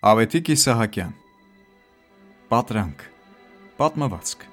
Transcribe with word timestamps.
Ավետիք 0.00 0.46
Իսահակյան 0.54 1.10
Պատրանք 2.48 3.02
Պատմվածք 3.76 4.44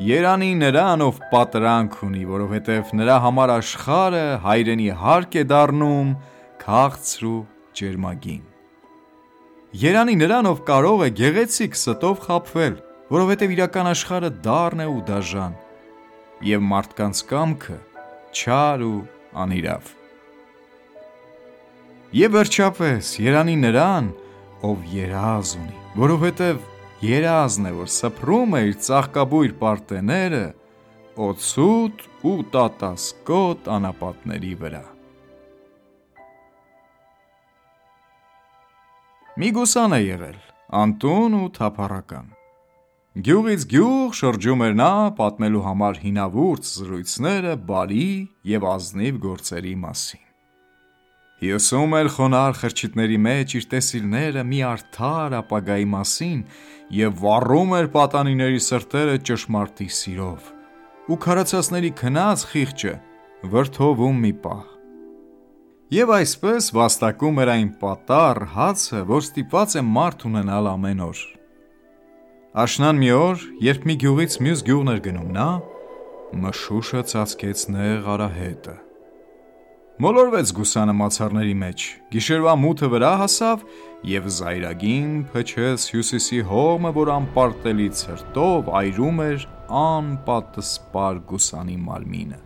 Երանի 0.00 0.48
նրան, 0.62 1.04
ով 1.04 1.18
պատրանք 1.34 1.98
ունի, 2.06 2.22
որովհետև 2.30 2.94
նրա 2.96 3.16
համար 3.26 3.52
աշխարհը 3.56 4.22
հայրենի 4.46 4.88
հարկ 5.02 5.36
է 5.36 5.44
դառնում 5.52 6.14
քաղցր 6.64 7.28
ու 7.28 7.42
ջերմագին: 7.76 8.40
Երանի 9.84 10.16
նրան, 10.24 10.50
ով 10.54 10.64
կարող 10.72 11.04
է 11.04 11.10
գեղեցիկ 11.20 11.76
ստով 11.76 12.24
խաբվել, 12.24 12.80
որովհետև 13.12 13.54
իրական 13.58 13.92
աշխարհը 13.92 14.32
դառն 14.48 14.86
է 14.86 14.88
ու 14.96 15.04
դաժան, 15.12 15.60
և 16.56 16.66
մարդկանց 16.72 17.22
կամքը 17.36 17.78
չար 18.32 18.88
ու 18.88 18.98
անիրավ: 19.44 19.94
Եվ 22.16 22.30
վերջապես, 22.32 23.08
երանի 23.20 23.54
նրան, 23.60 24.06
ով 24.64 24.84
երազ 24.88 25.50
ունի, 25.58 25.74
որովհետև 26.00 26.62
երազն 27.04 27.68
է, 27.68 27.72
որ 27.76 27.90
սփռում 27.92 28.56
է 28.56 28.60
իր 28.70 28.78
ծաղկաբույր 28.86 29.52
պարտեզները 29.60 30.40
օձուտ 31.26 32.06
ու 32.30 32.38
տատասկոտ 32.56 33.68
անապատների 33.76 34.54
վրա: 34.64 34.82
Մի 39.36 39.54
գուսան 39.60 40.00
է 40.00 40.02
եղել, 40.06 40.42
անտուն 40.80 41.40
ու 41.42 41.46
թափառական: 41.60 42.30
Գյուղից 43.28 43.72
գյուղ 43.76 44.20
շրջում 44.24 44.70
էր 44.70 44.78
նա 44.80 44.92
պատմելու 45.20 45.66
համար 45.68 46.06
հինավուրց 46.06 46.76
զրույցները 46.80 47.58
բարի 47.68 48.12
և 48.56 48.70
ազնիվ 48.72 49.20
գործերի 49.26 49.76
մասին: 49.84 50.25
Հյուսում 51.36 51.94
էր 51.98 52.08
խոնարհ 52.14 52.54
խրճիթների 52.56 53.16
մեջ 53.20 53.54
իր 53.58 53.64
տեսիլները 53.72 54.42
մի 54.48 54.60
արդար 54.70 55.34
ապագայի 55.42 55.88
մասին 55.92 56.38
և 56.96 57.18
վառում 57.20 57.74
էր 57.76 57.88
պատանիների 57.96 58.62
սրտերը 58.66 59.16
ճշմարտի 59.28 59.88
սիրով 59.96 60.46
ու 61.12 61.18
քարացածների 61.26 61.90
քնած 62.00 62.44
խիղճը 62.52 62.94
վրդովում 63.52 64.22
մի 64.24 64.32
պահ: 64.46 64.64
Եվ 65.96 66.14
այսպես 66.16 66.70
վաստակում 66.78 67.42
էր 67.44 67.52
այն 67.52 67.68
պատառ 67.84 68.40
հացը, 68.56 69.04
որ 69.12 69.22
ստիպված 69.26 69.76
է 69.76 69.84
մարդ 69.92 70.26
ունենալ 70.30 70.70
ամեն 70.72 71.04
օր: 71.10 71.20
Աշնան 72.64 73.04
մի 73.04 73.12
օր, 73.20 73.46
երբ 73.68 73.86
մի 73.86 73.98
գյուղից 74.06 74.40
մյուս 74.40 74.64
գյուղ 74.66 74.90
էր 74.96 75.04
գնում 75.04 75.30
նա, 75.36 75.50
մշուշը 76.42 77.06
ծածկեց 77.12 77.68
նեղ 77.76 78.10
արահետը: 78.16 78.76
Մոլորվեց 79.96 80.50
գուսանը 80.52 80.92
մացառների 80.92 81.52
մեջ, 81.56 81.82
գիշերվա 82.12 82.52
մութը 82.60 82.88
վրա 82.92 83.10
հասավ 83.16 83.60
և 84.04 84.26
զայրագին 84.38 85.12
փչեց 85.32 85.84
հյուսիսի 85.88 86.40
հողմը, 86.50 86.90
որ 86.98 87.10
անպարտելի 87.14 87.86
ցրտով 88.00 88.66
այրում 88.80 89.22
էր 89.24 89.46
անպատսպար 89.80 91.20
գուսանի 91.30 91.76
մարմինը: 91.86 92.40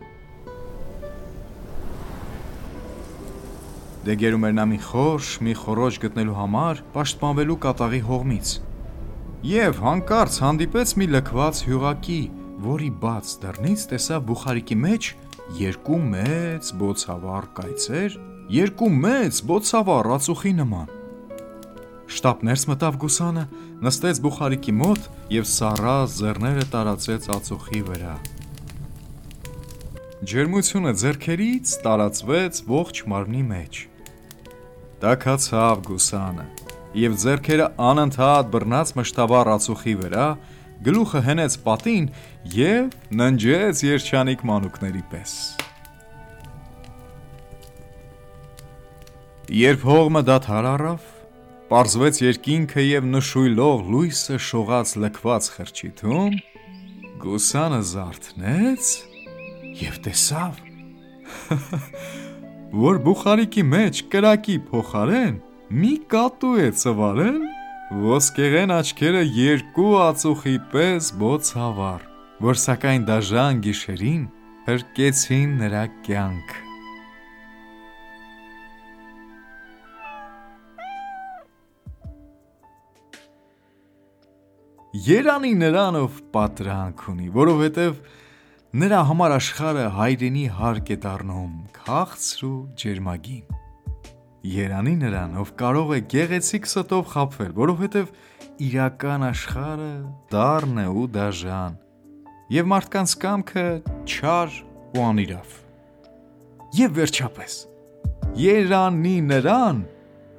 Դե 4.06 4.16
գերում 4.22 4.46
էր 4.46 4.54
նա 4.60 4.66
մի 4.70 4.78
խորշ, 4.86 5.32
մի 5.42 5.54
խոռոչ 5.64 5.94
գտնելու 6.06 6.36
համար 6.38 6.84
պաշտպանվելու 6.94 7.56
կատաղի 7.66 8.00
հողմից: 8.12 8.52
Եվ 9.56 9.82
հանկարծ 9.88 10.38
հանդիպեց 10.46 10.94
մի 11.02 11.10
լքված 11.18 11.64
հյուղակի, 11.66 12.22
որի 12.70 12.92
բաց 13.02 13.34
դռնից 13.42 13.88
տեսավ 13.90 14.24
բուխարիկի 14.30 14.78
մեջ 14.86 15.10
երկու 15.58 15.98
մեծ 16.12 16.68
բոցավառ 16.78 17.46
կայծեր, 17.58 18.16
երկու 18.54 18.90
մեծ 19.02 19.40
բոցավառ 19.50 20.08
ածուխի 20.16 20.52
նման: 20.60 20.88
Շտապ 22.10 22.44
ներս 22.46 22.62
մտավ 22.70 22.98
գուսանը, 23.02 23.44
նստեց 23.86 24.20
բուխարիկի 24.26 24.74
մոտ 24.80 25.08
և 25.34 25.48
սառած 25.50 26.14
ձեռները 26.20 26.64
տարածեց 26.74 27.28
ածուխի 27.34 27.82
վրա: 27.90 28.14
Ջերմությունը 30.30 30.92
ձեռքերից 31.02 31.74
տարածվեց 31.86 32.62
ողջ 32.70 33.02
մարմնի 33.10 33.44
մեջ: 33.50 33.82
Տաքացավ 35.02 35.84
գուսանը 35.90 36.46
և 37.00 37.12
ձեռքերը 37.22 37.66
անընդհատ 37.90 38.48
բռնած 38.54 38.88
մշտաբառ 38.98 39.48
ածուխի 39.54 39.94
վրա, 40.00 40.26
գլուխը 40.86 41.20
հենեց 41.26 41.56
պատին 41.64 42.06
և 42.56 42.94
ննջեց 43.20 43.82
երջանիկ 43.84 44.44
մանուկների 44.50 45.02
պես: 45.10 45.34
Երբ 49.50 49.84
հողմը 49.90 50.22
դադար 50.30 50.68
առավ, 50.70 51.04
պարզվեց 51.70 52.22
երկինքը 52.22 52.82
և 52.86 53.06
նշույլով 53.10 53.84
լույսը 53.92 54.40
շողաց 54.46 54.94
լքված 55.04 55.48
խրճիթում, 55.56 56.40
գուսանը 57.24 57.80
զարթնեց 57.90 58.90
և 59.84 60.00
տեսավ, 60.06 60.64
որ 62.88 63.00
բուխարիկի 63.04 63.64
մեջ 63.74 64.04
կրակի 64.14 64.56
փոխարեն 64.70 65.40
մի 65.70 65.94
կատու 66.14 66.56
է 66.64 66.68
ծվարել 66.80 67.40
ոսկեղեն 67.90 68.70
աչքերը 68.70 69.20
երկու 69.34 69.92
ածուխի 69.98 70.52
պես 70.70 71.08
բոցավառ, 71.18 72.02
որ 72.38 72.58
սակայն 72.62 73.06
դաժան 73.08 73.62
գիշերին 73.64 74.20
փրկեցին 74.68 75.56
նրա 75.58 75.80
կյանքը: 76.06 76.60
Երանի 85.10 85.50
նրան, 85.58 85.98
ով 86.04 86.20
պատրանք 86.30 87.02
ունի, 87.10 87.26
որովհետև 87.34 87.98
նրա 88.84 89.00
համար 89.10 89.34
աշխարհը 89.40 89.88
հայրենի 89.98 90.46
հարկ 90.60 90.94
է 90.94 90.98
դառնում 91.08 91.58
քաղցր 91.80 92.46
ու 92.46 92.58
ջերմագին: 92.84 93.59
Երանի 94.40 94.94
նրան, 94.96 95.34
ով 95.36 95.50
կարող 95.60 95.90
է 95.92 95.96
գեղեցիկ 96.08 96.64
ստով 96.64 97.08
խաբվել, 97.12 97.50
որովհետև 97.58 98.06
իրական 98.64 99.24
աշխարհը 99.26 99.90
դառն 100.32 100.80
է 100.80 100.84
ու 100.96 101.02
դաժան, 101.12 101.76
և 102.56 102.70
մարդկանց 102.72 103.14
կամքը 103.20 103.66
չար 104.08 104.56
ու 104.96 105.04
անիրավ: 105.10 105.52
Եվ 106.80 106.96
վերջապես, 106.96 107.58
երանի 108.40 109.16
նրան, 109.28 109.84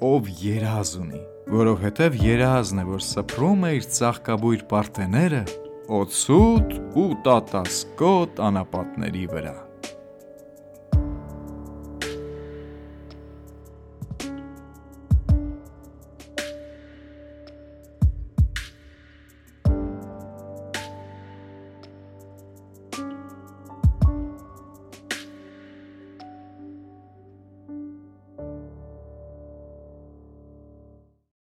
ով 0.02 0.34
երազ 0.50 0.98
ունի, 1.06 1.24
որովհետև 1.62 2.22
երազն 2.26 2.82
է, 2.82 2.90
որ 2.90 3.06
սփռում 3.06 3.68
է 3.70 3.76
իր 3.78 3.90
ծաղկաբույր 4.02 4.64
պարտեզները 4.72 5.44
օձուտ 6.02 6.70
ու 6.98 7.10
տատասկոտ 7.30 8.42
անապատների 8.50 9.28
վրա: 9.30 9.60